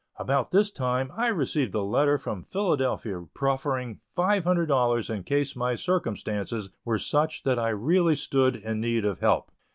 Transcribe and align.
About 0.17 0.49
this 0.49 0.71
time 0.71 1.11
I 1.15 1.27
received 1.27 1.75
a 1.75 1.83
letter 1.83 2.17
from 2.17 2.41
Philadelphia 2.43 3.23
proferring 3.35 3.99
$500 4.17 5.09
in 5.15 5.23
case 5.23 5.55
my 5.55 5.75
circumstances 5.75 6.71
were 6.83 6.97
such 6.97 7.43
that 7.43 7.59
I 7.59 7.69
really 7.69 8.15
stood 8.15 8.55
in 8.55 8.81
need 8.81 9.05
of 9.05 9.19
help. 9.19 9.51